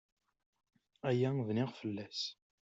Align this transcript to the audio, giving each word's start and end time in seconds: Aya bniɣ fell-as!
Aya 1.09 1.29
bniɣ 1.47 1.69
fell-as! 1.79 2.21